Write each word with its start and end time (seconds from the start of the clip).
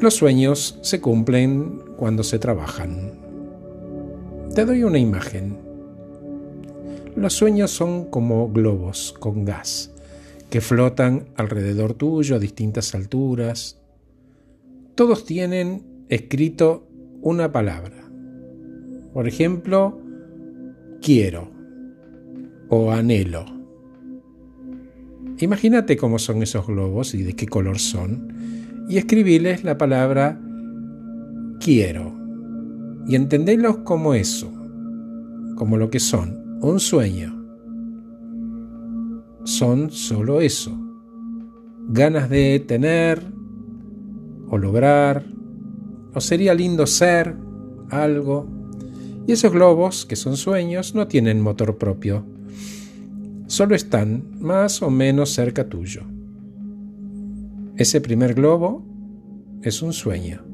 Los 0.00 0.14
sueños 0.14 0.78
se 0.82 1.00
cumplen 1.00 1.80
cuando 1.96 2.24
se 2.24 2.38
trabajan. 2.38 3.12
Te 4.54 4.64
doy 4.64 4.82
una 4.82 4.98
imagen. 4.98 5.56
Los 7.14 7.34
sueños 7.34 7.70
son 7.70 8.06
como 8.06 8.50
globos 8.50 9.14
con 9.18 9.44
gas 9.44 9.92
que 10.52 10.60
flotan 10.60 11.28
alrededor 11.36 11.94
tuyo 11.94 12.36
a 12.36 12.38
distintas 12.38 12.94
alturas. 12.94 13.80
Todos 14.94 15.24
tienen 15.24 15.82
escrito 16.10 16.86
una 17.22 17.52
palabra. 17.52 18.04
Por 19.14 19.26
ejemplo, 19.26 19.98
quiero 21.00 21.48
o 22.68 22.92
anhelo. 22.92 23.46
Imagínate 25.38 25.96
cómo 25.96 26.18
son 26.18 26.42
esos 26.42 26.66
globos 26.66 27.14
y 27.14 27.22
de 27.22 27.32
qué 27.32 27.46
color 27.46 27.78
son 27.78 28.61
y 28.88 28.98
escribirles 28.98 29.64
la 29.64 29.78
palabra 29.78 30.40
quiero 31.60 32.12
y 33.06 33.16
entenderlos 33.16 33.78
como 33.78 34.14
eso, 34.14 34.50
como 35.56 35.76
lo 35.76 35.90
que 35.90 36.00
son, 36.00 36.58
un 36.60 36.80
sueño. 36.80 37.38
Son 39.44 39.90
solo 39.90 40.40
eso, 40.40 40.78
ganas 41.88 42.30
de 42.30 42.60
tener 42.60 43.22
o 44.48 44.58
lograr, 44.58 45.24
o 46.14 46.20
sería 46.20 46.54
lindo 46.54 46.86
ser 46.86 47.36
algo. 47.90 48.46
Y 49.26 49.32
esos 49.32 49.52
globos, 49.52 50.04
que 50.04 50.16
son 50.16 50.36
sueños, 50.36 50.94
no 50.94 51.08
tienen 51.08 51.40
motor 51.40 51.78
propio, 51.78 52.24
solo 53.46 53.74
están 53.74 54.24
más 54.40 54.82
o 54.82 54.90
menos 54.90 55.30
cerca 55.30 55.68
tuyo. 55.68 56.02
Ese 57.76 58.00
primer 58.00 58.34
globo 58.34 58.84
es 59.62 59.80
un 59.80 59.92
sueño. 59.92 60.44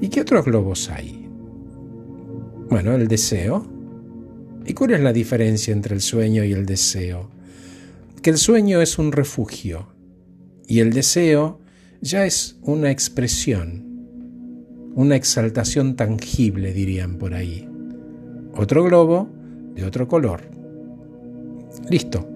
¿Y 0.00 0.08
qué 0.08 0.22
otros 0.22 0.46
globos 0.46 0.88
hay? 0.88 1.28
Bueno, 2.70 2.94
el 2.94 3.06
deseo. 3.06 3.66
¿Y 4.64 4.72
cuál 4.72 4.92
es 4.92 5.00
la 5.00 5.12
diferencia 5.12 5.72
entre 5.72 5.94
el 5.94 6.00
sueño 6.00 6.42
y 6.44 6.52
el 6.52 6.64
deseo? 6.64 7.28
Que 8.22 8.30
el 8.30 8.38
sueño 8.38 8.80
es 8.80 8.98
un 8.98 9.12
refugio 9.12 9.88
y 10.66 10.80
el 10.80 10.92
deseo 10.92 11.60
ya 12.00 12.24
es 12.24 12.56
una 12.62 12.90
expresión, 12.90 13.84
una 14.94 15.16
exaltación 15.16 15.96
tangible, 15.96 16.72
dirían 16.72 17.16
por 17.16 17.34
ahí. 17.34 17.68
Otro 18.56 18.84
globo 18.84 19.28
de 19.74 19.84
otro 19.84 20.08
color. 20.08 20.42
Listo. 21.90 22.26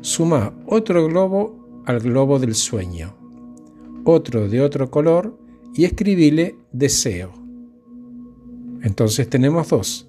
Suma 0.00 0.52
otro 0.66 1.06
globo 1.06 1.61
al 1.86 2.00
globo 2.00 2.38
del 2.38 2.54
sueño, 2.54 3.14
otro 4.04 4.48
de 4.48 4.60
otro 4.60 4.90
color 4.90 5.38
y 5.74 5.84
escribile 5.84 6.56
deseo. 6.72 7.32
Entonces 8.82 9.28
tenemos 9.28 9.68
dos. 9.68 10.08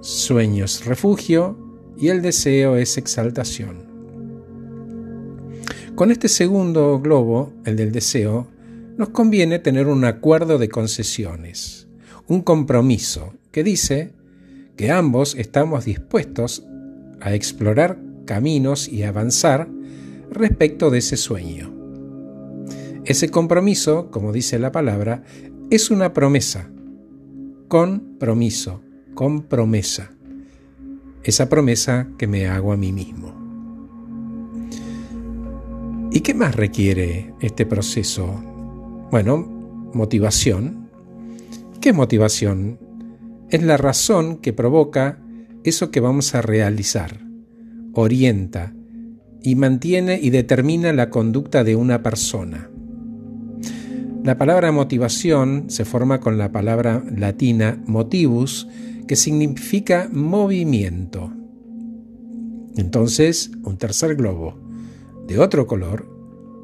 Sueños 0.00 0.84
refugio 0.84 1.56
y 1.96 2.08
el 2.08 2.22
deseo 2.22 2.76
es 2.76 2.98
exaltación. 2.98 3.92
Con 5.94 6.10
este 6.10 6.28
segundo 6.28 6.98
globo, 7.00 7.52
el 7.64 7.76
del 7.76 7.92
deseo, 7.92 8.48
nos 8.96 9.10
conviene 9.10 9.58
tener 9.58 9.86
un 9.86 10.04
acuerdo 10.04 10.58
de 10.58 10.68
concesiones, 10.68 11.86
un 12.26 12.42
compromiso 12.42 13.34
que 13.50 13.62
dice 13.62 14.12
que 14.76 14.90
ambos 14.90 15.34
estamos 15.34 15.84
dispuestos 15.84 16.64
a 17.20 17.34
explorar 17.34 17.98
caminos 18.24 18.88
y 18.88 19.02
avanzar 19.02 19.68
respecto 20.34 20.90
de 20.90 20.98
ese 20.98 21.16
sueño. 21.16 21.72
Ese 23.04 23.30
compromiso, 23.30 24.10
como 24.10 24.32
dice 24.32 24.58
la 24.58 24.70
palabra, 24.70 25.24
es 25.70 25.90
una 25.90 26.12
promesa. 26.12 26.70
Compromiso, 27.68 28.82
con 29.14 29.42
promesa. 29.42 30.12
Esa 31.24 31.48
promesa 31.48 32.08
que 32.16 32.26
me 32.26 32.46
hago 32.46 32.72
a 32.72 32.76
mí 32.76 32.92
mismo. 32.92 33.34
¿Y 36.12 36.20
qué 36.20 36.34
más 36.34 36.54
requiere 36.54 37.34
este 37.40 37.66
proceso? 37.66 38.26
Bueno, 39.10 39.38
motivación. 39.94 40.90
¿Qué 41.80 41.88
es 41.88 41.94
motivación? 41.94 42.78
Es 43.50 43.62
la 43.62 43.76
razón 43.76 44.36
que 44.36 44.52
provoca 44.52 45.18
eso 45.64 45.90
que 45.90 46.00
vamos 46.00 46.34
a 46.34 46.42
realizar, 46.42 47.20
orienta 47.94 48.74
y 49.42 49.56
mantiene 49.56 50.18
y 50.20 50.30
determina 50.30 50.92
la 50.92 51.10
conducta 51.10 51.64
de 51.64 51.76
una 51.76 52.02
persona. 52.02 52.70
La 54.24 54.38
palabra 54.38 54.70
motivación 54.70 55.64
se 55.68 55.84
forma 55.84 56.20
con 56.20 56.38
la 56.38 56.52
palabra 56.52 57.02
latina 57.16 57.82
motivus, 57.86 58.68
que 59.08 59.16
significa 59.16 60.08
movimiento. 60.12 61.32
Entonces, 62.76 63.50
un 63.64 63.78
tercer 63.78 64.14
globo, 64.14 64.54
de 65.26 65.40
otro 65.40 65.66
color, 65.66 66.06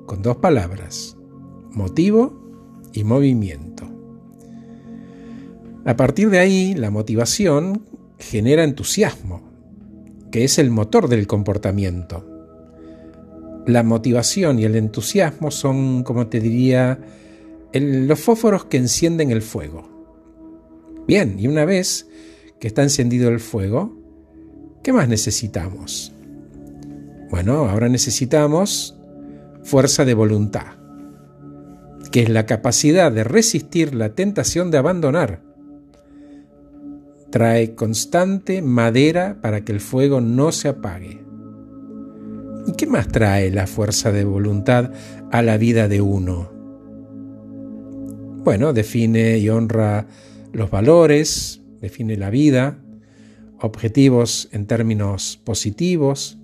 con 0.06 0.22
dos 0.22 0.36
palabras, 0.36 1.16
motivo 1.72 2.80
y 2.92 3.02
movimiento. 3.02 3.88
A 5.84 5.96
partir 5.96 6.30
de 6.30 6.38
ahí, 6.38 6.74
la 6.74 6.90
motivación 6.90 7.82
genera 8.18 8.62
entusiasmo, 8.62 9.42
que 10.30 10.44
es 10.44 10.58
el 10.58 10.70
motor 10.70 11.08
del 11.08 11.26
comportamiento. 11.26 12.37
La 13.68 13.82
motivación 13.82 14.58
y 14.58 14.64
el 14.64 14.76
entusiasmo 14.76 15.50
son, 15.50 16.02
como 16.02 16.28
te 16.28 16.40
diría, 16.40 16.98
los 17.74 18.18
fósforos 18.18 18.64
que 18.64 18.78
encienden 18.78 19.30
el 19.30 19.42
fuego. 19.42 19.86
Bien, 21.06 21.38
y 21.38 21.48
una 21.48 21.66
vez 21.66 22.08
que 22.60 22.66
está 22.66 22.82
encendido 22.82 23.28
el 23.28 23.40
fuego, 23.40 23.94
¿qué 24.82 24.90
más 24.94 25.06
necesitamos? 25.06 26.14
Bueno, 27.28 27.68
ahora 27.68 27.90
necesitamos 27.90 28.98
fuerza 29.64 30.06
de 30.06 30.14
voluntad, 30.14 30.78
que 32.10 32.22
es 32.22 32.30
la 32.30 32.46
capacidad 32.46 33.12
de 33.12 33.22
resistir 33.22 33.94
la 33.94 34.14
tentación 34.14 34.70
de 34.70 34.78
abandonar. 34.78 35.42
Trae 37.28 37.74
constante 37.74 38.62
madera 38.62 39.36
para 39.42 39.62
que 39.62 39.72
el 39.72 39.80
fuego 39.80 40.22
no 40.22 40.52
se 40.52 40.68
apague. 40.68 41.27
¿Y 42.68 42.72
qué 42.76 42.86
más 42.86 43.08
trae 43.08 43.50
la 43.50 43.66
fuerza 43.66 44.12
de 44.12 44.24
voluntad 44.24 44.92
a 45.32 45.42
la 45.42 45.56
vida 45.56 45.88
de 45.88 46.00
uno? 46.00 46.58
bueno, 48.48 48.72
define 48.72 49.36
y 49.36 49.50
honra 49.50 50.06
los 50.54 50.70
valores, 50.70 51.60
define 51.82 52.16
la 52.16 52.30
vida, 52.30 52.78
objetivos 53.60 54.48
en 54.52 54.66
términos 54.66 55.38
positivos. 55.44 56.38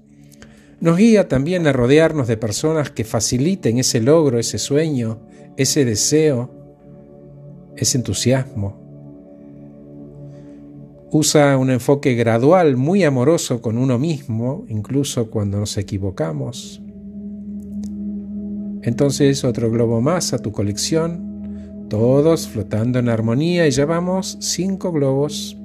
Nos 0.81 0.99
guía 0.99 1.29
también 1.29 1.67
a 1.67 1.73
rodearnos 1.73 2.29
de 2.29 2.37
personas 2.37 2.91
que 2.91 3.05
faciliten 3.05 3.79
ese 3.79 4.03
logro, 4.03 4.39
ese 4.39 4.59
sueño, 4.59 5.27
ese 5.57 5.87
deseo, 5.87 6.51
ese 7.75 7.97
entusiasmo. 7.97 8.84
Usa 11.17 11.57
un 11.59 11.71
enfoque 11.71 12.15
gradual, 12.15 12.77
muy 12.77 13.05
amoroso 13.05 13.63
con 13.63 13.79
uno 13.79 14.01
mismo, 14.01 14.67
incluso 14.69 15.31
cuando 15.31 15.61
nos 15.61 15.79
equivocamos. 15.79 16.83
Entonces 18.83 19.45
otro 19.45 19.71
globo 19.71 20.01
más 20.01 20.33
a 20.33 20.41
tu 20.41 20.51
colección 20.51 21.87
todos 21.89 22.49
flotando 22.49 22.99
en 22.99 23.09
armonía 23.09 23.69
y 23.69 23.71
llevamos 23.71 24.39
cinco 24.41 24.91
globos. 24.91 25.57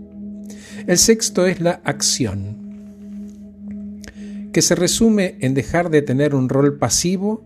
El 0.85 0.99
sexto 0.99 1.47
es 1.47 1.61
la 1.61 1.81
acción, 1.83 2.55
que 4.53 4.61
se 4.61 4.75
resume 4.75 5.37
en 5.39 5.55
dejar 5.55 5.89
de 5.89 6.03
tener 6.03 6.35
un 6.35 6.47
rol 6.47 6.77
pasivo 6.77 7.43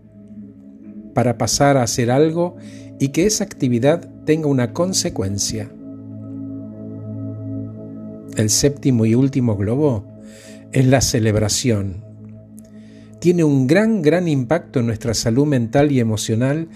para 1.14 1.38
pasar 1.38 1.78
a 1.78 1.84
hacer 1.84 2.10
algo 2.10 2.56
y 3.00 3.08
que 3.08 3.24
esa 3.24 3.44
actividad 3.44 4.10
tenga 4.26 4.48
una 4.48 4.74
consecuencia. 4.74 5.70
El 8.36 8.50
séptimo 8.50 9.06
y 9.06 9.14
último 9.14 9.56
globo 9.56 10.04
es 10.72 10.86
la 10.86 11.00
celebración. 11.00 12.04
Tiene 13.20 13.44
un 13.44 13.66
gran, 13.66 14.02
gran 14.02 14.28
impacto 14.28 14.80
en 14.80 14.86
nuestra 14.86 15.14
salud 15.14 15.46
mental 15.46 15.92
y 15.92 16.00
emocional 16.00 16.68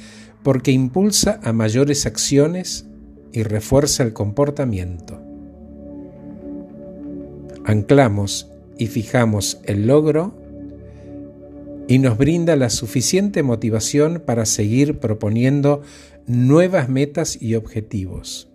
porque 0.42 0.70
impulsa 0.70 1.40
a 1.42 1.52
mayores 1.52 2.06
acciones 2.06 2.86
y 3.32 3.42
refuerza 3.42 4.02
el 4.04 4.12
comportamiento. 4.12 5.20
Anclamos 7.64 8.50
y 8.78 8.86
fijamos 8.86 9.60
el 9.64 9.86
logro 9.86 10.34
y 11.88 11.98
nos 11.98 12.16
brinda 12.16 12.54
la 12.54 12.70
suficiente 12.70 13.42
motivación 13.42 14.22
para 14.24 14.46
seguir 14.46 15.00
proponiendo 15.00 15.82
nuevas 16.26 16.88
metas 16.88 17.42
y 17.42 17.56
objetivos. 17.56 18.48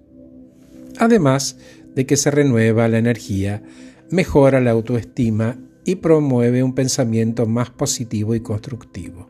Además 0.97 1.57
de 1.95 2.05
que 2.05 2.17
se 2.17 2.31
renueva 2.31 2.87
la 2.87 2.97
energía, 2.97 3.63
mejora 4.09 4.59
la 4.59 4.71
autoestima 4.71 5.57
y 5.85 5.95
promueve 5.95 6.63
un 6.63 6.73
pensamiento 6.73 7.45
más 7.45 7.69
positivo 7.69 8.35
y 8.35 8.39
constructivo. 8.39 9.29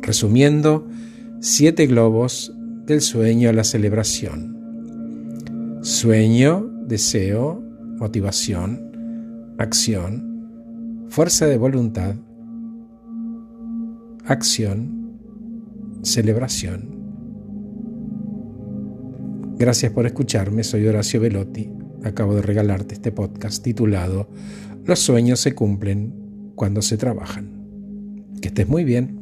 Resumiendo, 0.00 0.86
siete 1.40 1.86
globos 1.86 2.52
del 2.86 3.00
sueño 3.00 3.50
a 3.50 3.52
la 3.52 3.64
celebración. 3.64 4.58
Sueño, 5.82 6.70
deseo, 6.86 7.62
motivación, 7.98 9.54
acción, 9.58 11.06
fuerza 11.08 11.46
de 11.46 11.56
voluntad, 11.56 12.14
acción, 14.24 15.18
celebración. 16.02 16.99
Gracias 19.60 19.92
por 19.92 20.06
escucharme, 20.06 20.64
soy 20.64 20.86
Horacio 20.86 21.20
Velotti. 21.20 21.70
Acabo 22.02 22.34
de 22.34 22.40
regalarte 22.40 22.94
este 22.94 23.12
podcast 23.12 23.62
titulado 23.62 24.30
Los 24.86 25.00
sueños 25.00 25.38
se 25.38 25.54
cumplen 25.54 26.52
cuando 26.54 26.80
se 26.80 26.96
trabajan. 26.96 28.24
Que 28.40 28.48
estés 28.48 28.66
muy 28.66 28.84
bien. 28.84 29.19